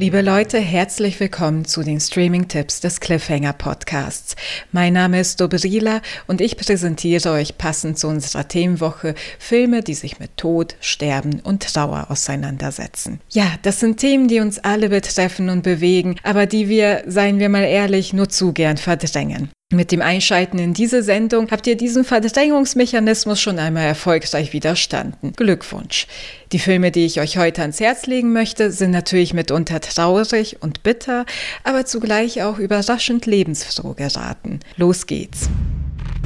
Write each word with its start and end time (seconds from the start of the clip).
Liebe 0.00 0.22
Leute, 0.22 0.56
herzlich 0.56 1.20
willkommen 1.20 1.66
zu 1.66 1.82
den 1.82 2.00
Streaming-Tipps 2.00 2.80
des 2.80 3.00
Cliffhanger 3.00 3.52
Podcasts. 3.52 4.34
Mein 4.72 4.94
Name 4.94 5.20
ist 5.20 5.38
Dobrila 5.42 6.00
und 6.26 6.40
ich 6.40 6.56
präsentiere 6.56 7.32
euch 7.32 7.58
passend 7.58 7.98
zu 7.98 8.08
unserer 8.08 8.48
Themenwoche 8.48 9.14
Filme, 9.38 9.82
die 9.82 9.92
sich 9.92 10.18
mit 10.18 10.38
Tod, 10.38 10.74
Sterben 10.80 11.40
und 11.40 11.74
Trauer 11.74 12.06
auseinandersetzen. 12.08 13.20
Ja, 13.28 13.44
das 13.60 13.80
sind 13.80 13.98
Themen, 13.98 14.26
die 14.26 14.40
uns 14.40 14.58
alle 14.58 14.88
betreffen 14.88 15.50
und 15.50 15.64
bewegen, 15.64 16.16
aber 16.22 16.46
die 16.46 16.70
wir, 16.70 17.02
seien 17.06 17.38
wir 17.38 17.50
mal 17.50 17.64
ehrlich, 17.64 18.14
nur 18.14 18.30
zu 18.30 18.54
gern 18.54 18.78
verdrängen. 18.78 19.50
Mit 19.72 19.92
dem 19.92 20.02
Einschalten 20.02 20.58
in 20.58 20.74
diese 20.74 21.00
Sendung 21.00 21.52
habt 21.52 21.64
ihr 21.68 21.76
diesem 21.76 22.04
Verdrängungsmechanismus 22.04 23.40
schon 23.40 23.60
einmal 23.60 23.84
erfolgreich 23.84 24.52
widerstanden. 24.52 25.32
Glückwunsch. 25.36 26.08
Die 26.50 26.58
Filme, 26.58 26.90
die 26.90 27.06
ich 27.06 27.20
euch 27.20 27.38
heute 27.38 27.62
ans 27.62 27.78
Herz 27.78 28.06
legen 28.06 28.32
möchte, 28.32 28.72
sind 28.72 28.90
natürlich 28.90 29.32
mitunter 29.32 29.80
traurig 29.80 30.56
und 30.60 30.82
bitter, 30.82 31.24
aber 31.62 31.86
zugleich 31.86 32.42
auch 32.42 32.58
überraschend 32.58 33.26
lebensfroh 33.26 33.94
geraten. 33.94 34.58
Los 34.76 35.06
geht's. 35.06 35.48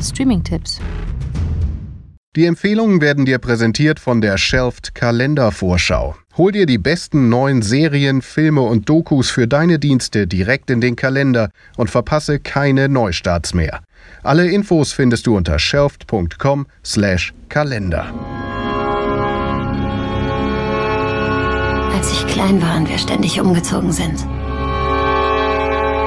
Streaming-Tipps. 0.03 0.81
Die 2.37 2.47
Empfehlungen 2.47 3.03
werden 3.03 3.27
dir 3.27 3.39
präsentiert 3.39 4.01
von 4.01 4.23
der 4.23 4.39
Shelfed 4.39 4.95
Kalendervorschau. 4.95 6.17
Hol 6.37 6.51
dir 6.51 6.67
die 6.67 6.79
besten 6.79 7.29
neuen 7.29 7.63
Serien, 7.63 8.21
Filme 8.21 8.63
und 8.63 8.89
Dokus 8.89 9.31
für 9.31 9.47
deine 9.47 9.79
Dienste 9.79 10.27
direkt 10.27 10.69
in 10.69 10.81
den 10.81 10.97
Kalender 10.97 11.51
und 11.77 11.91
verpasse 11.91 12.41
keine 12.41 12.89
Neustarts 12.89 13.55
mehr. 13.55 13.85
Alle 14.25 14.51
Infos 14.51 14.91
findest 14.91 15.29
du 15.29 15.37
unter 15.37 15.61
shelfed.com/kalender. 15.61 18.07
Als 21.95 22.11
ich 22.11 22.27
klein 22.27 22.61
war 22.61 22.79
und 22.79 22.89
wir 22.89 22.99
ständig 22.99 23.41
umgezogen 23.41 23.93
sind, 23.93 24.27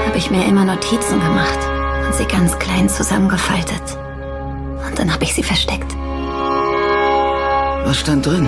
habe 0.06 0.18
ich 0.18 0.30
mir 0.30 0.46
immer 0.46 0.66
Notizen 0.66 1.22
gemacht 1.22 1.60
und 2.06 2.14
sie 2.14 2.26
ganz 2.26 2.60
klein 2.60 2.90
zusammengefaltet. 2.90 3.98
Und 4.86 5.00
dann 5.00 5.14
habe 5.14 5.24
ich 5.24 5.34
sie 5.34 5.44
versteckt. 5.44 5.96
Was 7.86 8.02
stand 8.02 8.26
drin? 8.26 8.46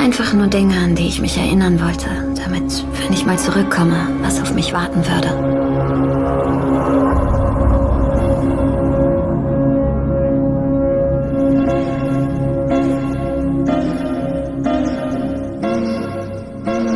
Einfach 0.00 0.32
nur 0.32 0.46
Dinge, 0.46 0.76
an 0.76 0.94
die 0.94 1.08
ich 1.08 1.20
mich 1.20 1.36
erinnern 1.36 1.80
wollte, 1.80 2.06
damit, 2.42 2.84
wenn 3.02 3.12
ich 3.12 3.26
mal 3.26 3.38
zurückkomme, 3.38 4.08
was 4.22 4.40
auf 4.40 4.54
mich 4.54 4.72
warten 4.72 5.04
würde. 5.06 5.28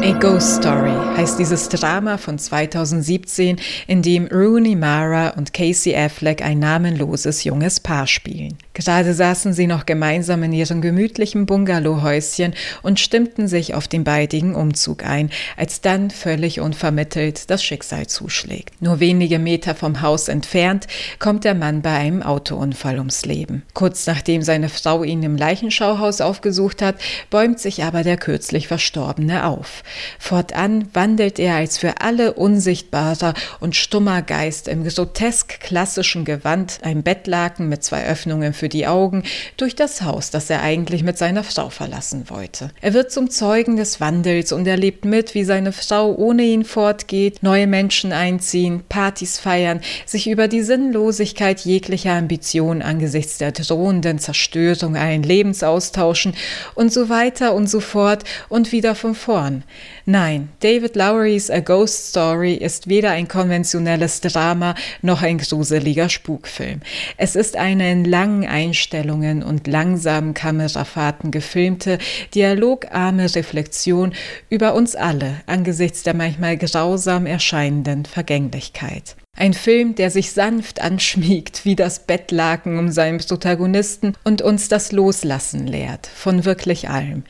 A 0.05 0.13
Ghost 0.19 0.57
Story 0.57 0.82
heißt 1.17 1.39
dieses 1.39 1.69
Drama 1.69 2.17
von 2.17 2.39
2017, 2.39 3.57
in 3.87 4.03
dem 4.03 4.27
Rooney 4.27 4.75
Mara 4.75 5.31
und 5.31 5.53
Casey 5.53 5.95
Affleck 5.95 6.43
ein 6.43 6.59
namenloses 6.59 7.45
junges 7.45 7.81
Paar 7.81 8.07
spielen. 8.07 8.57
Gerade 8.75 9.13
saßen 9.13 9.53
sie 9.53 9.67
noch 9.67 9.85
gemeinsam 9.85 10.43
in 10.43 10.53
ihrem 10.53 10.81
gemütlichen 10.81 11.45
Bungalowhäuschen 11.45 12.55
und 12.83 12.99
stimmten 12.99 13.47
sich 13.47 13.75
auf 13.75 13.87
den 13.87 14.05
baldigen 14.05 14.55
Umzug 14.55 15.05
ein, 15.05 15.31
als 15.59 15.83
dann 15.83 16.11
völlig 16.11 16.61
unvermittelt 16.61 17.51
das 17.51 17.63
Schicksal 17.63 18.07
zuschlägt. 18.07 18.81
Nur 18.81 18.99
wenige 18.99 19.39
Meter 19.39 19.75
vom 19.75 20.01
Haus 20.01 20.29
entfernt 20.29 20.87
kommt 21.19 21.45
der 21.45 21.55
Mann 21.55 21.83
bei 21.83 21.93
einem 21.93 22.23
Autounfall 22.23 22.99
ums 22.99 23.27
Leben. 23.27 23.63
Kurz 23.75 24.07
nachdem 24.07 24.43
seine 24.43 24.71
Frau 24.71 25.05
ihn 25.05 25.23
im 25.23 25.37
Leichenschauhaus 25.37 26.23
aufgesucht 26.23 26.81
hat, 26.81 26.97
bäumt 27.29 27.59
sich 27.59 27.85
aber 27.85 28.03
der 28.03 28.17
kürzlich 28.17 28.69
Verstorbene 28.69 29.47
auf. 29.47 29.83
Fortan 30.19 30.89
wandelt 31.03 31.41
er 31.41 31.57
als 31.57 31.79
für 31.79 32.01
alle 32.01 32.35
unsichtbarer 32.35 33.35
und 33.59 33.75
stummer 33.75 34.23
Geist 34.23 34.69
im 34.69 34.85
grotesk 34.85 35.59
klassischen 35.59 36.25
Gewand, 36.25 36.79
ein 36.83 37.03
Bettlaken 37.03 37.69
mit 37.69 37.83
zwei 37.83 38.07
Öffnungen 38.07 38.53
für 38.53 38.69
die 38.69 38.87
Augen, 38.87 39.25
durch 39.57 39.75
das 39.75 40.03
Haus, 40.03 40.31
das 40.31 40.49
er 40.49 40.63
eigentlich 40.63 41.03
mit 41.03 41.19
seiner 41.19 41.43
Frau 41.43 41.71
verlassen 41.71 42.31
wollte. 42.31 42.71
Er 42.81 42.95
wird 42.95 43.11
zum 43.11 43.31
Zeugen 43.31 43.77
des 43.77 44.01
Wandels 44.01 44.53
und 44.53 44.65
erlebt 44.65 45.05
mit, 45.05 45.35
wie 45.35 45.43
seine 45.43 45.73
Frau 45.73 46.15
ohne 46.15 46.45
ihn 46.45 46.65
fortgeht, 46.65 47.43
neue 47.43 47.67
Menschen 47.67 48.13
einziehen, 48.13 48.85
Partys 48.89 49.41
feiern, 49.41 49.81
sich 50.07 50.31
über 50.31 50.47
die 50.47 50.63
Sinnlosigkeit 50.63 51.63
jeglicher 51.63 52.13
Ambition 52.13 52.81
angesichts 52.81 53.39
der 53.39 53.51
drohenden 53.51 54.21
Zerstörung 54.21 54.95
allen 54.95 55.25
Lebens 55.25 55.65
austauschen 55.65 56.35
und 56.77 56.93
so 56.93 57.09
weiter 57.09 57.55
und 57.55 57.69
so 57.69 57.81
fort 57.81 58.23
und 58.49 58.71
wieder 58.71 58.95
von 58.95 59.17
vorn. 59.17 59.65
Nein, 60.07 60.49
David 60.61 60.92
Lowerys 60.97 61.51
A 61.51 61.61
Ghost 61.61 62.09
Story 62.09 62.55
ist 62.55 62.89
weder 62.89 63.11
ein 63.11 63.29
konventionelles 63.29 64.21
Drama 64.21 64.75
noch 65.01 65.23
ein 65.23 65.39
gruseliger 65.39 66.09
Spukfilm. 66.09 66.81
Es 67.17 67.37
ist 67.37 67.57
eine 67.57 67.91
in 67.91 68.05
langen 68.05 68.47
Einstellungen 68.47 69.43
und 69.43 69.67
langsamen 69.67 70.35
Kamerafahrten 70.35 71.31
gefilmte, 71.31 71.99
dialogarme 72.35 73.35
Reflexion 73.35 74.13
über 74.49 74.75
uns 74.75 74.95
alle 74.97 75.41
angesichts 75.47 76.03
der 76.03 76.15
manchmal 76.15 76.57
grausam 76.57 77.27
erscheinenden 77.27 78.05
Vergänglichkeit. 78.05 79.17
Ein 79.35 79.55
Film, 79.55 79.95
der 79.95 80.11
sich 80.11 80.33
sanft 80.33 80.83
anschmiegt 80.83 81.65
wie 81.65 81.75
das 81.75 82.07
Bettlaken 82.07 82.79
um 82.79 82.91
seinen 82.91 83.17
Protagonisten 83.19 84.13
und 84.25 84.43
uns 84.43 84.69
das 84.69 84.93
Loslassen 84.93 85.67
lehrt 85.67 86.07
von 86.07 86.45
wirklich 86.45 86.91
allem. 86.91 87.25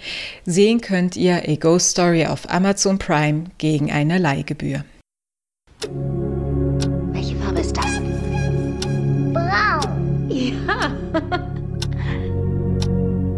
Sehen 0.44 0.80
könnt 0.80 1.16
ihr 1.16 1.48
A 1.48 1.54
Ghost 1.54 1.90
Story 1.90 2.26
auf 2.26 2.50
Amazon 2.50 2.98
Prime 2.98 3.44
gegen 3.58 3.92
eine 3.92 4.18
Leihgebühr. 4.18 4.84
Welche 7.12 7.36
Farbe 7.36 7.60
ist 7.60 7.76
das? 7.76 8.00
Braun. 9.32 10.28
Ja. 10.28 10.92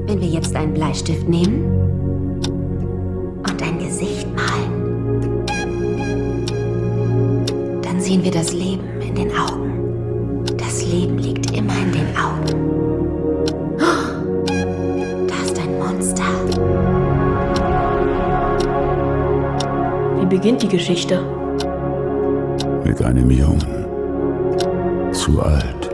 Wenn 0.07 0.21
wir 0.23 0.29
jetzt 0.29 0.57
einen 0.57 0.73
Bleistift 0.73 1.29
nehmen 1.29 1.65
und 3.47 3.63
ein 3.63 3.79
Gesicht 3.79 4.14
sehen 8.05 8.23
wir 8.23 8.31
das 8.31 8.53
Leben 8.53 9.01
in 9.01 9.15
den 9.15 9.31
Augen. 9.31 10.45
Das 10.59 10.85
Leben 10.85 11.17
liegt 11.17 11.51
immer 11.53 11.73
in 11.73 11.91
den 11.91 12.07
Augen. 12.15 12.51
Oh, 13.79 15.27
da 15.27 15.35
ist 15.43 15.59
ein 15.59 15.79
Monster. 15.79 16.25
Wie 20.21 20.27
beginnt 20.27 20.63
die 20.63 20.69
Geschichte? 20.69 21.23
Mit 22.85 23.03
einem 23.03 23.31
Jungen. 23.31 23.87
Zu 25.13 25.41
alt, 25.41 25.91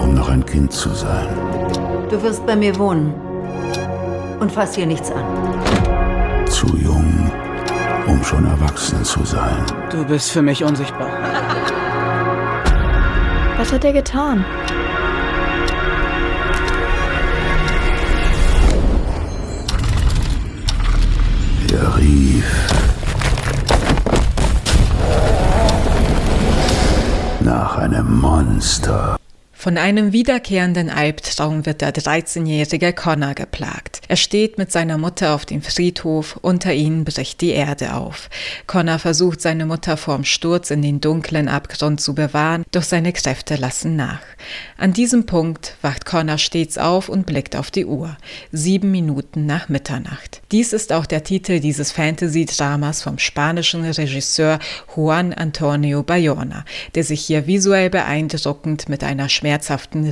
um 0.00 0.14
noch 0.14 0.28
ein 0.28 0.44
Kind 0.44 0.72
zu 0.72 0.88
sein. 0.88 1.28
Du 2.10 2.20
wirst 2.20 2.44
bei 2.46 2.56
mir 2.56 2.76
wohnen. 2.80 3.14
Und 4.40 4.50
fass 4.50 4.74
hier 4.74 4.86
nichts 4.86 5.12
an. 5.12 5.24
Zu 6.46 6.66
jung, 6.78 7.11
um 8.06 8.22
schon 8.24 8.46
erwachsen 8.46 9.04
zu 9.04 9.24
sein. 9.24 9.64
Du 9.90 10.04
bist 10.04 10.30
für 10.30 10.42
mich 10.42 10.64
unsichtbar. 10.64 11.08
Was 13.58 13.72
hat 13.72 13.84
er 13.84 13.92
getan? 13.92 14.44
Er 21.72 21.96
rief 21.98 22.68
nach 27.40 27.76
einem 27.78 28.20
Monster. 28.20 29.21
Von 29.62 29.78
einem 29.78 30.12
wiederkehrenden 30.12 30.90
Albtraum 30.90 31.66
wird 31.66 31.82
der 31.82 31.94
13-jährige 31.94 32.92
Connor 32.92 33.34
geplagt. 33.34 34.00
Er 34.08 34.16
steht 34.16 34.58
mit 34.58 34.72
seiner 34.72 34.98
Mutter 34.98 35.36
auf 35.36 35.46
dem 35.46 35.62
Friedhof, 35.62 36.36
unter 36.42 36.74
ihnen 36.74 37.04
bricht 37.04 37.40
die 37.40 37.50
Erde 37.50 37.94
auf. 37.94 38.28
Connor 38.66 38.98
versucht 38.98 39.40
seine 39.40 39.64
Mutter 39.64 39.96
vorm 39.96 40.24
Sturz 40.24 40.72
in 40.72 40.82
den 40.82 41.00
dunklen 41.00 41.46
Abgrund 41.46 42.00
zu 42.00 42.12
bewahren, 42.12 42.64
doch 42.72 42.82
seine 42.82 43.12
Kräfte 43.12 43.54
lassen 43.54 43.94
nach. 43.94 44.18
An 44.78 44.94
diesem 44.94 45.26
Punkt 45.26 45.76
wacht 45.80 46.06
Connor 46.06 46.38
stets 46.38 46.76
auf 46.76 47.08
und 47.08 47.24
blickt 47.24 47.54
auf 47.54 47.70
die 47.70 47.86
Uhr. 47.86 48.16
Sieben 48.50 48.90
Minuten 48.90 49.46
nach 49.46 49.68
Mitternacht. 49.68 50.42
Dies 50.50 50.72
ist 50.72 50.92
auch 50.92 51.06
der 51.06 51.22
Titel 51.22 51.60
dieses 51.60 51.92
Fantasy-Dramas 51.92 53.00
vom 53.00 53.18
spanischen 53.18 53.84
Regisseur 53.84 54.58
Juan 54.96 55.32
Antonio 55.32 56.02
Bayona, 56.02 56.64
der 56.96 57.04
sich 57.04 57.24
hier 57.24 57.46
visuell 57.46 57.90
beeindruckend 57.90 58.88
mit 58.88 59.04
einer 59.04 59.28
schmerzhaften 59.28 59.51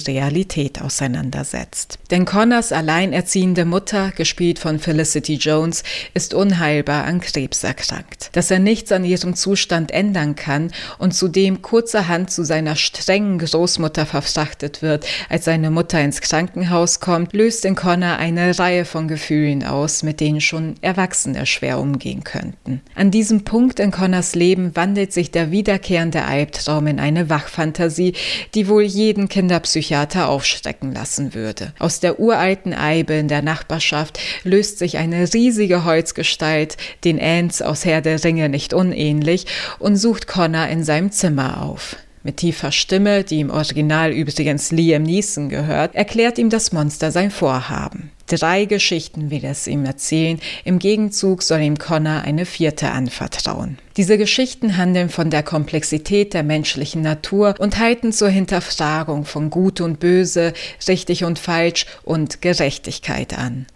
Realität 0.06 0.80
auseinandersetzt. 0.80 1.98
Denn 2.10 2.24
Connors 2.24 2.72
alleinerziehende 2.72 3.64
Mutter 3.64 3.80
Mutter, 3.80 4.12
gespielt 4.14 4.58
von 4.58 4.78
Felicity 4.78 5.34
Jones, 5.34 5.82
ist 6.14 6.34
unheilbar 6.34 7.04
an 7.04 7.20
Krebs 7.20 7.64
erkrankt. 7.64 8.28
Dass 8.32 8.50
er 8.50 8.58
nichts 8.58 8.92
an 8.92 9.04
ihrem 9.04 9.34
Zustand 9.34 9.90
ändern 9.90 10.36
kann 10.36 10.70
und 10.98 11.14
zudem 11.14 11.62
kurzerhand 11.62 12.30
zu 12.30 12.44
seiner 12.44 12.76
strengen 12.76 13.38
Großmutter 13.38 14.04
verfrachtet 14.04 14.82
wird, 14.82 15.06
als 15.28 15.46
seine 15.46 15.70
Mutter 15.70 15.98
ins 16.00 16.20
Krankenhaus 16.20 17.00
kommt, 17.00 17.32
löst 17.32 17.64
in 17.64 17.74
Connor 17.74 18.18
eine 18.18 18.58
Reihe 18.58 18.84
von 18.84 19.08
Gefühlen 19.08 19.64
aus, 19.64 20.02
mit 20.02 20.20
denen 20.20 20.42
schon 20.42 20.74
Erwachsene 20.82 21.46
schwer 21.46 21.78
umgehen 21.78 22.22
könnten. 22.22 22.82
An 22.94 23.10
diesem 23.10 23.44
Punkt 23.44 23.80
in 23.80 23.90
Connors 23.90 24.34
Leben 24.34 24.76
wandelt 24.76 25.14
sich 25.14 25.30
der 25.30 25.50
wiederkehrende 25.50 26.26
Albtraum 26.26 26.86
in 26.86 27.00
eine 27.00 27.30
Wachfantasie, 27.30 28.12
die 28.54 28.68
wohl 28.68 28.82
jeden 28.82 29.29
Kinderpsychiater 29.30 30.28
aufschrecken 30.28 30.92
lassen 30.92 31.32
würde. 31.32 31.72
Aus 31.78 32.00
der 32.00 32.20
uralten 32.20 32.74
Eibe 32.74 33.14
in 33.14 33.28
der 33.28 33.40
Nachbarschaft 33.40 34.18
löst 34.44 34.78
sich 34.78 34.98
eine 34.98 35.32
riesige 35.32 35.84
Holzgestalt, 35.84 36.76
den 37.04 37.18
Ants 37.18 37.62
aus 37.62 37.86
Herr 37.86 38.02
der 38.02 38.22
Ringe 38.22 38.50
nicht 38.50 38.74
unähnlich, 38.74 39.46
und 39.78 39.96
sucht 39.96 40.26
Connor 40.26 40.66
in 40.66 40.84
seinem 40.84 41.10
Zimmer 41.10 41.62
auf. 41.62 41.96
Mit 42.22 42.36
tiefer 42.36 42.70
Stimme, 42.70 43.24
die 43.24 43.40
im 43.40 43.48
Original 43.48 44.12
übrigens 44.12 44.70
Liam 44.72 45.04
Neeson 45.04 45.48
gehört, 45.48 45.94
erklärt 45.94 46.36
ihm 46.36 46.50
das 46.50 46.70
Monster 46.70 47.10
sein 47.10 47.30
Vorhaben. 47.30 48.10
Drei 48.26 48.66
Geschichten 48.66 49.30
will 49.30 49.44
es 49.44 49.66
ihm 49.66 49.86
erzählen, 49.86 50.38
im 50.64 50.78
Gegenzug 50.78 51.42
soll 51.42 51.62
ihm 51.62 51.78
Connor 51.78 52.20
eine 52.20 52.44
vierte 52.44 52.90
anvertrauen. 52.90 53.78
Diese 53.96 54.18
Geschichten 54.18 54.76
handeln 54.76 55.08
von 55.08 55.30
der 55.30 55.42
Komplexität 55.42 56.32
der 56.32 56.42
menschlichen 56.42 57.02
Natur 57.02 57.54
und 57.58 57.78
halten 57.78 58.12
zur 58.12 58.28
Hinterfragung 58.28 59.24
von 59.24 59.50
Gut 59.50 59.80
und 59.80 59.98
Böse, 59.98 60.52
richtig 60.86 61.24
und 61.24 61.38
falsch 61.38 61.86
und 62.04 62.40
Gerechtigkeit 62.40 63.36
an. 63.36 63.66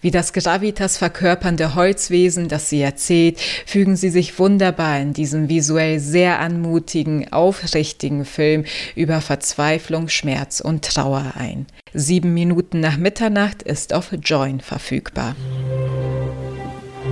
Wie 0.00 0.12
das 0.12 0.32
Gravitas 0.32 0.96
verkörpernde 0.96 1.74
Holzwesen, 1.74 2.48
das 2.48 2.70
sie 2.70 2.82
erzählt, 2.82 3.40
fügen 3.66 3.96
sie 3.96 4.10
sich 4.10 4.38
wunderbar 4.38 5.00
in 5.00 5.12
diesen 5.12 5.48
visuell 5.48 5.98
sehr 5.98 6.38
anmutigen, 6.38 7.32
aufrichtigen 7.32 8.24
Film 8.24 8.64
über 8.94 9.20
Verzweiflung, 9.20 10.08
Schmerz 10.08 10.60
und 10.60 10.84
Trauer 10.84 11.32
ein. 11.36 11.66
Sieben 11.92 12.32
Minuten 12.32 12.80
nach 12.80 12.96
Mitternacht 12.96 13.62
ist 13.62 13.92
auf 13.92 14.12
Join 14.22 14.60
verfügbar. 14.60 15.34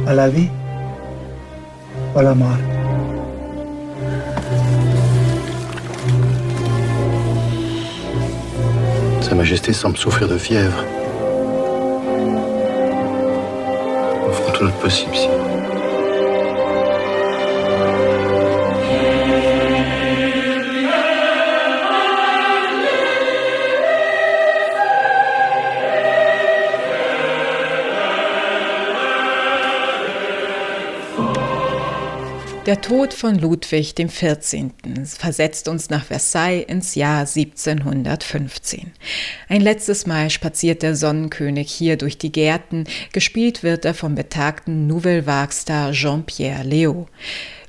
À 0.06 0.14
la 2.14 2.19
vie 2.19 2.19
ou 2.19 2.19
à 2.19 2.23
la 2.23 2.35
mort 2.35 2.56
Sa 9.20 9.35
Majesté 9.35 9.73
semble 9.73 9.97
souffrir 9.97 10.29
de 10.29 10.37
fièvre. 10.37 10.85
Nous 14.26 14.32
ferons 14.32 14.53
tout 14.53 14.64
notre 14.64 14.79
possible, 14.79 15.14
si. 15.14 15.51
Der 32.64 32.81
Tod 32.81 33.12
von 33.12 33.41
Ludwig 33.41 33.97
XIV. 33.97 34.70
versetzt 35.19 35.67
uns 35.67 35.91
nach 35.91 36.05
Versailles 36.05 36.64
ins 36.69 36.94
Jahr 36.94 37.26
1715. 37.26 38.93
Ein 39.49 39.61
letztes 39.61 40.06
Mal 40.06 40.31
spaziert 40.31 40.82
der 40.82 40.94
Sonnenkönig 40.94 41.73
hier 41.73 41.97
durch 41.97 42.19
die 42.19 42.31
Gärten, 42.31 42.85
gespielt 43.12 43.64
wird 43.64 43.85
er 43.85 43.94
vom 43.94 44.14
betagten 44.14 44.87
Nouvelle 44.87 45.26
Vague-Star 45.26 45.91
Jean-Pierre 45.91 46.62
Léaud. 46.62 47.09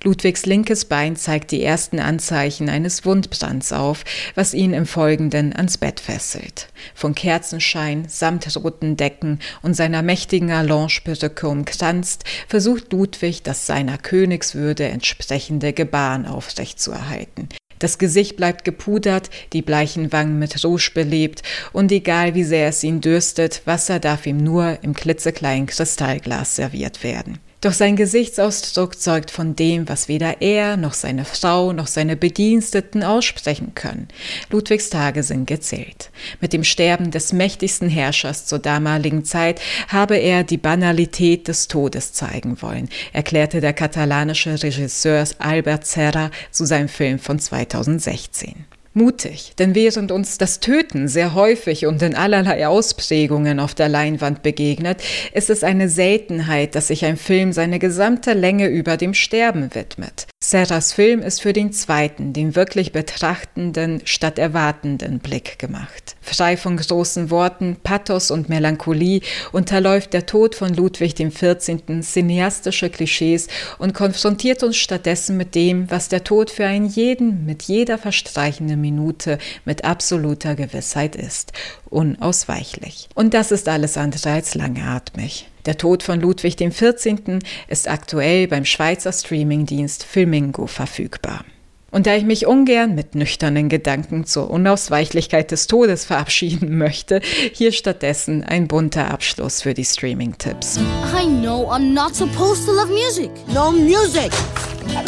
Ludwigs 0.04 0.46
linkes 0.46 0.84
Bein 0.84 1.16
zeigt 1.16 1.52
die 1.52 1.64
ersten 1.64 2.00
Anzeichen 2.00 2.68
eines 2.68 3.06
Wundbrands 3.06 3.72
auf, 3.72 4.04
was 4.36 4.54
ihn 4.54 4.74
im 4.74 4.86
Folgenden 4.86 5.56
ans 5.56 5.78
Bett 5.78 6.02
fesselt. 6.02 6.68
Von 6.94 7.16
Kerzenschein, 7.16 8.06
samtroten 8.10 8.98
Decken 8.98 9.40
und 9.62 9.76
seiner 9.76 10.02
mächtigen 10.02 10.52
Allonge-Perücke 10.52 11.48
umkranzt, 11.48 12.26
versucht 12.50 12.92
Ludwig, 12.92 13.44
das 13.44 13.66
seiner 13.66 13.98
Königswürde 13.98 14.84
entsprechende 14.84 15.72
Gebaren 15.72 16.26
aufrechtzuerhalten. 16.26 17.48
Das 17.80 17.98
Gesicht 17.98 18.36
bleibt 18.36 18.66
gepudert, 18.66 19.30
die 19.54 19.62
bleichen 19.62 20.12
Wangen 20.12 20.38
mit 20.38 20.64
Rouge 20.66 20.92
belebt 20.94 21.44
und 21.72 21.94
egal 21.94 22.36
wie 22.36 22.44
sehr 22.44 22.68
es 22.68 22.84
ihn 22.84 23.00
dürstet, 23.00 23.62
Wasser 23.66 24.00
darf 24.00 24.26
ihm 24.26 24.38
nur 24.38 24.80
im 24.84 24.94
klitzekleinen 24.94 25.66
Kristallglas 25.68 26.58
serviert 26.58 27.04
werden. 27.04 27.40
Doch 27.64 27.72
sein 27.72 27.96
Gesichtsausdruck 27.96 29.00
zeugt 29.00 29.32
von 29.32 29.56
dem, 29.56 29.88
was 29.88 30.10
weder 30.10 30.42
er 30.42 30.76
noch 30.76 30.94
seine 30.94 31.24
Frau 31.24 31.72
noch 31.72 31.88
seine 31.88 32.18
Bediensteten 32.18 33.04
aussprechen 33.04 33.74
können. 33.74 34.10
Ludwigs 34.50 34.90
Tage 34.90 35.24
sind 35.24 35.48
gezählt. 35.48 36.10
Mit 36.42 36.52
dem 36.52 36.66
Sterben 36.66 37.10
des 37.10 37.32
mächtigsten 37.32 37.88
Herrschers 37.88 38.48
zur 38.48 38.60
damaligen 38.60 39.24
Zeit 39.24 39.62
habe 39.88 40.18
er 40.18 40.44
die 40.44 40.58
Banalität 40.58 41.48
des 41.48 41.70
Todes 41.70 42.12
zeigen 42.12 42.62
wollen, 42.62 42.90
erklärte 43.14 43.62
der 43.62 43.72
katalanische 43.72 44.62
Regisseur 44.62 45.24
Albert 45.40 45.88
Serra 45.88 46.32
zu 46.52 46.66
seinem 46.66 46.90
Film 46.90 47.18
von 47.18 47.40
2016 47.40 48.66
mutig, 48.96 49.54
denn 49.58 49.76
während 49.76 50.12
uns 50.12 50.38
das 50.38 50.60
Töten 50.60 51.08
sehr 51.08 51.34
häufig 51.34 51.86
und 51.86 52.02
in 52.02 52.16
allerlei 52.16 52.68
Ausprägungen 52.68 53.60
auf 53.60 53.74
der 53.74 53.90
Leinwand 53.90 54.44
begegnet, 54.44 55.02
ist 55.34 55.50
es 55.50 55.64
eine 55.64 55.90
Seltenheit, 55.90 56.76
dass 56.76 56.88
sich 56.88 57.06
ein 57.06 57.18
Film 57.18 57.54
seine 57.54 57.80
gesamte 57.80 58.34
Länge 58.34 58.68
über 58.68 58.98
dem 58.98 59.14
Sterben 59.14 59.74
widmet. 59.74 60.28
Serras 60.44 60.94
Film 60.94 61.22
ist 61.22 61.42
für 61.42 61.54
den 61.54 61.72
zweiten, 61.72 62.34
den 62.34 62.56
wirklich 62.56 62.92
betrachtenden 62.92 64.02
statt 64.06 64.38
erwartenden 64.38 65.20
Blick 65.20 65.58
gemacht. 65.58 66.16
Frei 66.24 66.58
von 66.58 66.78
großen 66.78 67.30
Worten, 67.30 67.78
Pathos 67.84 68.32
und 68.32 68.50
Melancholie 68.50 69.22
unterläuft 69.52 70.14
der 70.14 70.26
Tod 70.26 70.56
von 70.56 70.74
Ludwig 70.74 71.16
XIV. 71.16 72.02
cineastische 72.02 72.90
Klischees 72.90 73.48
und 73.78 73.94
konfrontiert 73.94 74.64
uns 74.64 74.78
stattdessen 74.78 75.38
mit 75.38 75.54
dem, 75.54 75.92
was 75.92 76.08
der 76.08 76.24
Tod 76.24 76.50
für 76.50 76.66
einen 76.66 76.88
jeden 76.88 77.46
mit 77.46 77.64
jeder 77.64 77.98
verstreichenden 77.98 78.80
Minute 78.80 79.38
mit 79.66 79.84
absoluter 79.84 80.56
Gewissheit 80.56 81.16
ist. 81.16 81.52
Unausweichlich. 81.90 83.10
Und 83.16 83.34
das 83.34 83.52
ist 83.52 83.68
alles 83.68 83.98
andere 83.98 84.32
als 84.32 84.56
langatmig. 84.56 85.50
Der 85.66 85.78
Tod 85.78 86.04
von 86.04 86.20
Ludwig 86.20 86.58
XIV. 86.58 87.40
ist 87.68 87.90
aktuell 87.90 88.48
beim 88.48 88.66
Schweizer 88.66 89.12
Streamingdienst 89.12 90.04
Filmingo 90.04 90.68
verfügbar. 90.68 91.46
Und 91.94 92.08
da 92.08 92.16
ich 92.16 92.24
mich 92.24 92.48
ungern 92.48 92.96
mit 92.96 93.14
nüchternen 93.14 93.70
Gedanken 93.70 94.26
zur 94.26 94.50
Unausweichlichkeit 94.50 95.52
des 95.52 95.68
Todes 95.68 96.06
verabschieden 96.06 96.76
möchte, 96.76 97.22
hier 97.54 97.72
stattdessen 97.72 98.44
ein 98.44 98.68
bunter 98.68 99.12
Abschluss 99.12 99.62
für 99.62 99.76
die 99.76 99.86
Streaming-Tipps. 99.86 100.80
I 101.14 101.28
know 101.28 101.70
I'm 101.72 101.94
not 101.94 102.16
supposed 102.16 102.66
to 102.66 102.72
love 102.72 102.92
music. 102.92 103.30
No 103.54 103.72
music. 103.72 104.32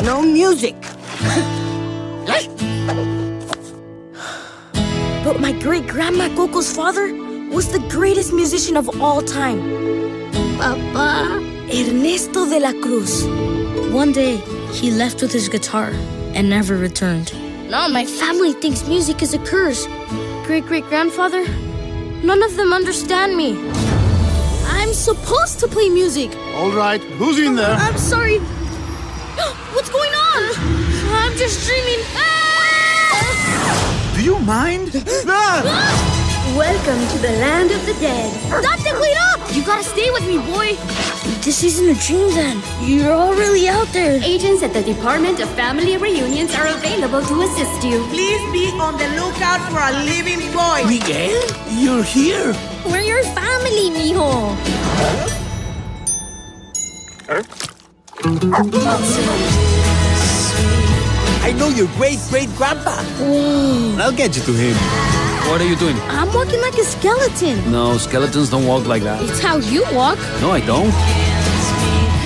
No 0.05 0.21
music. 0.21 0.75
But 5.23 5.41
my 5.41 5.53
great 5.53 5.87
grandma 5.87 6.29
Coco's 6.35 6.71
father 6.71 7.11
was 7.51 7.67
the 7.67 7.79
greatest 7.89 8.31
musician 8.31 8.77
of 8.77 8.87
all 9.01 9.23
time. 9.23 9.59
Papa. 10.59 11.41
Ernesto 11.67 12.45
de 12.45 12.59
la 12.59 12.73
Cruz. 12.73 13.23
One 13.91 14.11
day, 14.11 14.37
he 14.71 14.91
left 14.91 15.23
with 15.23 15.33
his 15.33 15.49
guitar 15.49 15.91
and 16.35 16.49
never 16.49 16.75
returned. 16.77 17.33
Now 17.69 17.87
my 17.87 18.05
family 18.05 18.53
thinks 18.53 18.87
music 18.87 19.21
is 19.23 19.33
a 19.33 19.39
curse. 19.39 19.87
Great 20.45 20.65
great 20.65 20.85
grandfather, 20.85 21.47
none 22.23 22.43
of 22.43 22.55
them 22.57 22.73
understand 22.73 23.35
me. 23.35 23.57
I'm 24.67 24.93
supposed 24.93 25.59
to 25.61 25.67
play 25.67 25.89
music. 25.89 26.29
All 26.55 26.71
right, 26.71 27.01
who's 27.17 27.39
in 27.39 27.55
there? 27.55 27.75
I'm 27.75 27.97
sorry. 27.97 28.37
What's 29.73 29.89
going 29.89 30.13
on? 30.13 30.43
I'm 31.23 31.35
just 31.37 31.65
dreaming. 31.65 31.99
Ah! 32.15 34.13
Do 34.15 34.23
you 34.23 34.37
mind? 34.39 34.91
Ah! 35.27 36.21
Welcome 36.55 37.01
to 37.09 37.17
the 37.17 37.31
land 37.39 37.71
of 37.71 37.83
the 37.85 37.93
dead. 37.99 38.31
Dr. 38.61 38.95
Clean 38.95 39.17
up! 39.33 39.55
You 39.55 39.63
gotta 39.65 39.83
stay 39.83 40.09
with 40.11 40.25
me, 40.27 40.37
boy. 40.37 40.77
This 41.45 41.61
isn't 41.63 41.87
a 41.87 41.93
dream 42.01 42.33
then. 42.33 42.59
You're 42.81 43.13
all 43.13 43.31
really 43.35 43.69
out 43.69 43.85
there. 43.89 44.19
Agents 44.23 44.63
at 44.63 44.73
the 44.73 44.81
Department 44.81 45.39
of 45.39 45.47
Family 45.51 45.95
Reunions 45.95 46.55
are 46.55 46.65
available 46.65 47.21
to 47.21 47.41
assist 47.43 47.83
you. 47.85 48.03
Please 48.09 48.41
be 48.51 48.65
on 48.81 48.97
the 48.97 49.07
lookout 49.13 49.61
for 49.69 49.77
a 49.77 49.93
living 50.09 50.41
boy. 50.49 50.81
Miguel, 50.89 51.37
you're 51.69 52.01
here. 52.01 52.49
We're 52.89 53.05
your 53.05 53.21
family, 53.37 53.93
mijo. 53.93 54.57
I 61.45 61.51
know 61.51 61.67
your 61.69 61.87
great 61.93 62.17
great 62.31 62.49
grandpa. 62.57 63.05
I'll 64.01 64.11
get 64.11 64.35
you 64.35 64.41
to 64.41 64.51
him. 64.51 64.75
What 65.45 65.61
are 65.61 65.67
you 65.67 65.75
doing? 65.75 65.95
I'm 66.09 66.33
walking 66.33 66.59
like 66.59 66.73
a 66.73 66.83
skeleton. 66.83 67.71
No, 67.71 67.99
skeletons 67.99 68.49
don't 68.49 68.65
walk 68.65 68.87
like 68.87 69.03
that. 69.03 69.21
It's 69.21 69.39
how 69.39 69.57
you 69.57 69.83
walk. 69.93 70.17
No, 70.41 70.49
I 70.49 70.59
don't. 70.65 71.34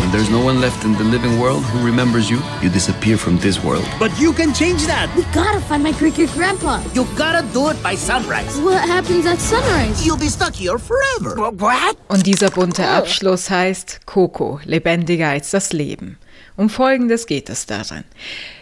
When 0.10 0.18
there's 0.18 0.32
no 0.32 0.44
one 0.44 0.60
left 0.60 0.86
in 0.86 0.94
the 0.94 1.04
living 1.04 1.39
world 1.39 1.63
who 1.66 1.86
remembers 1.86 2.32
you, 2.32 2.42
you 2.63 2.70
disappear 2.72 3.16
from 3.16 3.38
this 3.38 3.63
world. 3.63 3.88
But 4.00 4.10
you 4.20 4.34
can 4.34 4.56
change 4.56 4.88
that. 4.88 5.08
We 5.16 5.22
gotta 5.36 5.60
find 5.62 5.84
my 5.84 5.92
great 5.92 6.16
great 6.16 6.32
grandpa. 6.32 6.82
You 6.96 7.06
gotta 7.16 7.46
do 7.54 7.70
it 7.70 7.78
by 7.84 7.94
sunrise. 7.94 8.60
What 8.60 8.82
happens 8.89 9.28
at 9.28 9.38
sunrise? 9.38 10.04
You'll 10.04 10.18
be 10.18 10.30
stuck 10.30 10.56
here 10.56 10.80
forever. 10.80 11.51
What? 11.51 11.96
Und 12.08 12.25
dieser 12.25 12.50
bunte 12.50 12.88
Abschluss 12.88 13.51
heißt 13.51 14.08
Coco, 14.08 14.60
lebendiger 14.63 15.30
als 15.30 15.51
das 15.51 15.74
Leben. 15.74 16.18
Um 16.58 16.72
Folgendes 16.72 17.28
geht 17.28 17.48
es 17.51 17.68
darin. 17.68 18.04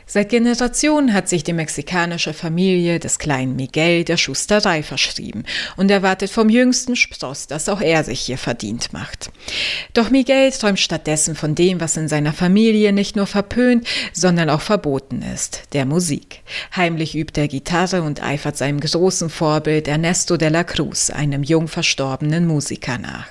Seit 0.10 0.30
Generationen 0.30 1.14
hat 1.14 1.28
sich 1.28 1.44
die 1.44 1.52
mexikanische 1.52 2.34
Familie 2.34 2.98
des 2.98 3.20
kleinen 3.20 3.58
Miguel 3.58 4.06
der 4.06 4.16
Schusterei 4.16 4.82
verschrieben 4.82 5.44
und 5.76 5.92
erwartet 5.92 6.30
vom 6.30 6.48
jüngsten 6.48 6.96
Spross, 6.96 7.48
dass 7.48 7.68
auch 7.68 7.82
er 7.82 8.06
sich 8.06 8.22
hier 8.22 8.38
verdient 8.38 8.94
macht. 8.94 9.30
Doch 9.94 10.10
Miguel 10.10 10.50
träumt 10.52 10.80
stattdessen 10.80 11.36
von 11.36 11.56
dem, 11.56 11.82
was 11.82 11.98
in 11.98 12.08
seiner 12.08 12.32
Familie 12.32 12.94
nicht 12.94 13.18
nur 13.18 13.28
verpönt, 13.28 13.86
sondern 14.14 14.50
auch 14.50 14.62
verboten 14.62 15.22
ist, 15.22 15.64
der 15.74 15.86
Musik. 15.86 16.40
Heimlich 16.74 17.14
übt 17.14 17.40
er 17.40 17.50
Gitarre 17.50 18.02
und 18.02 18.24
eifert 18.24 18.56
seinem 18.56 18.80
großen 18.80 19.30
Vorbild 19.30 19.90
Ernesto 19.90 20.38
de 20.38 20.48
la 20.48 20.64
Cruz, 20.64 21.10
einem 21.10 21.44
jung 21.44 21.68
verstorbenen 21.68 22.48
Musiker 22.48 22.98
nach. 22.98 23.28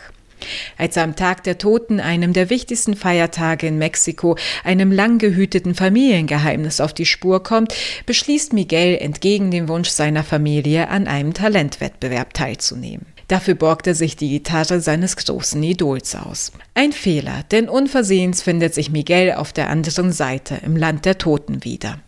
Als 0.79 0.99
am 0.99 1.17
Tag 1.17 1.45
der 1.45 1.59
Toten, 1.59 2.01
einem 2.01 2.33
der 2.33 2.51
wichtigsten 2.51 2.97
Feiertage 2.97 3.67
in 3.67 3.79
Mexiko, 3.79 4.37
einem 4.65 4.93
lang 4.93 5.19
gehüteten 5.19 5.75
Familiengeheimnis 5.75 6.81
auf 6.81 6.93
die 6.93 7.07
Spur 7.07 7.43
kommt, 7.43 7.75
beschließt 8.07 8.53
Miguel 8.53 8.99
entgegen 8.99 9.51
dem 9.51 9.69
Wunsch 9.69 9.91
seiner 9.91 10.25
Familie 10.25 10.89
an 10.89 11.07
einem 11.07 11.35
Talentwettbewerb 11.35 12.35
teilzunehmen. 12.35 13.07
Dafür 13.29 13.57
borgt 13.57 13.89
er 13.89 13.97
sich 13.97 14.15
die 14.15 14.29
Gitarre 14.29 14.81
seines 14.81 15.17
großen 15.17 15.61
Idols 15.61 16.15
aus. 16.15 16.53
Ein 16.75 16.93
Fehler, 16.93 17.43
denn 17.51 17.69
unversehens 17.69 18.43
findet 18.43 18.73
sich 18.73 18.91
Miguel 18.93 19.33
auf 19.33 19.53
der 19.53 19.69
anderen 19.69 20.13
Seite 20.13 20.61
im 20.65 20.77
Land 20.77 21.05
der 21.05 21.19
Toten 21.19 21.65
wieder. 21.65 21.99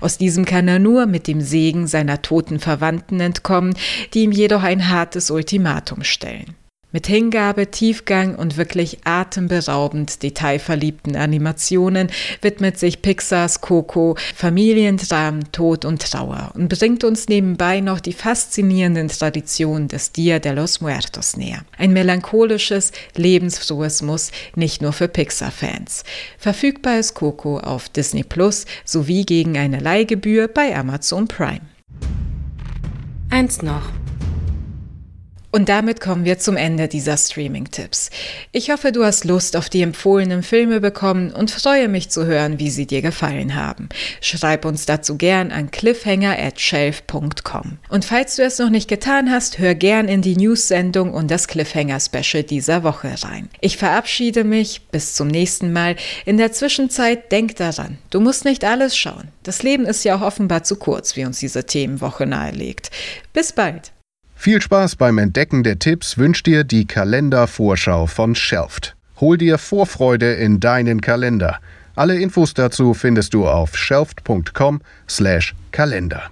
Aus 0.00 0.18
diesem 0.18 0.44
kann 0.44 0.66
er 0.66 0.80
nur 0.80 1.06
mit 1.06 1.28
dem 1.28 1.40
Segen 1.40 1.86
seiner 1.86 2.22
toten 2.22 2.58
Verwandten 2.58 3.20
entkommen, 3.20 3.76
die 4.14 4.24
ihm 4.24 4.32
jedoch 4.32 4.64
ein 4.64 4.88
hartes 4.88 5.30
Ultimatum 5.30 6.02
stellen. 6.02 6.56
Mit 6.94 7.08
Hingabe, 7.08 7.72
Tiefgang 7.72 8.36
und 8.36 8.56
wirklich 8.56 8.98
atemberaubend 9.02 10.22
detailverliebten 10.22 11.16
Animationen 11.16 12.08
widmet 12.40 12.78
sich 12.78 13.02
Pixars 13.02 13.60
Coco 13.60 14.16
Familiendramen, 14.36 15.50
Tod 15.50 15.84
und 15.84 16.08
Trauer 16.08 16.52
und 16.54 16.68
bringt 16.68 17.02
uns 17.02 17.26
nebenbei 17.26 17.80
noch 17.80 17.98
die 17.98 18.12
faszinierenden 18.12 19.08
Traditionen 19.08 19.88
des 19.88 20.12
Dia 20.12 20.38
de 20.38 20.52
los 20.52 20.80
Muertos 20.80 21.36
näher. 21.36 21.64
Ein 21.76 21.94
melancholisches, 21.94 22.92
lebensfrohes 23.16 24.00
Muss, 24.02 24.30
nicht 24.54 24.80
nur 24.80 24.92
für 24.92 25.08
Pixar-Fans. 25.08 26.04
Verfügbar 26.38 27.00
ist 27.00 27.14
Coco 27.14 27.58
auf 27.58 27.88
Disney 27.88 28.22
Plus 28.22 28.66
sowie 28.84 29.24
gegen 29.24 29.58
eine 29.58 29.80
Leihgebühr 29.80 30.46
bei 30.46 30.76
Amazon 30.76 31.26
Prime. 31.26 31.62
Eins 33.30 33.62
noch. 33.62 33.82
Und 35.54 35.68
damit 35.68 36.00
kommen 36.00 36.24
wir 36.24 36.40
zum 36.40 36.56
Ende 36.56 36.88
dieser 36.88 37.16
Streaming-Tipps. 37.16 38.10
Ich 38.50 38.72
hoffe, 38.72 38.90
du 38.90 39.04
hast 39.04 39.24
Lust 39.24 39.56
auf 39.56 39.68
die 39.68 39.82
empfohlenen 39.82 40.42
Filme 40.42 40.80
bekommen 40.80 41.30
und 41.30 41.52
freue 41.52 41.86
mich 41.86 42.10
zu 42.10 42.26
hören, 42.26 42.58
wie 42.58 42.70
sie 42.70 42.88
dir 42.88 43.02
gefallen 43.02 43.54
haben. 43.54 43.88
Schreib 44.20 44.64
uns 44.64 44.84
dazu 44.84 45.16
gern 45.16 45.52
an 45.52 45.70
cliffhanger@shelf.com. 45.70 47.78
Und 47.88 48.04
falls 48.04 48.34
du 48.34 48.42
es 48.42 48.58
noch 48.58 48.70
nicht 48.70 48.88
getan 48.88 49.30
hast, 49.30 49.60
hör 49.60 49.76
gern 49.76 50.08
in 50.08 50.22
die 50.22 50.36
News-Sendung 50.36 51.14
und 51.14 51.30
das 51.30 51.46
Cliffhanger-Special 51.46 52.42
dieser 52.42 52.82
Woche 52.82 53.14
rein. 53.22 53.48
Ich 53.60 53.76
verabschiede 53.76 54.42
mich, 54.42 54.80
bis 54.90 55.14
zum 55.14 55.28
nächsten 55.28 55.72
Mal. 55.72 55.94
In 56.24 56.36
der 56.36 56.50
Zwischenzeit 56.50 57.30
denk 57.30 57.54
daran, 57.54 57.98
du 58.10 58.18
musst 58.18 58.44
nicht 58.44 58.64
alles 58.64 58.96
schauen. 58.96 59.28
Das 59.44 59.62
Leben 59.62 59.86
ist 59.86 60.02
ja 60.02 60.16
auch 60.16 60.22
offenbar 60.22 60.64
zu 60.64 60.74
kurz, 60.74 61.14
wie 61.14 61.24
uns 61.24 61.38
diese 61.38 61.64
Themenwoche 61.64 62.26
nahelegt. 62.26 62.90
Bis 63.32 63.52
bald. 63.52 63.93
Viel 64.44 64.60
Spaß 64.60 64.96
beim 64.96 65.16
Entdecken 65.16 65.62
der 65.62 65.78
Tipps 65.78 66.18
wünscht 66.18 66.44
dir 66.44 66.64
die 66.64 66.84
Kalendervorschau 66.84 68.06
von 68.06 68.34
Shelft. 68.34 68.94
Hol 69.18 69.38
dir 69.38 69.56
Vorfreude 69.56 70.34
in 70.34 70.60
deinen 70.60 71.00
Kalender. 71.00 71.60
Alle 71.96 72.20
Infos 72.20 72.52
dazu 72.52 72.92
findest 72.92 73.32
du 73.32 73.48
auf 73.48 73.74
shelft.com/kalender. 73.74 76.30